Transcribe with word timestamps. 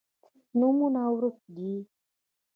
نومونه 0.59 1.01
ورک 1.15 1.35
دي 1.55 1.69